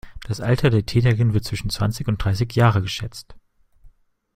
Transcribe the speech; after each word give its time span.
Das 0.27 0.41
Alter 0.41 0.71
der 0.71 0.83
Täterin 0.83 1.35
wird 1.35 1.43
zwischen 1.45 1.69
zwanzig 1.69 2.07
und 2.07 2.17
dreißig 2.17 2.55
Jahre 2.55 2.81
geschätzt. 2.81 3.35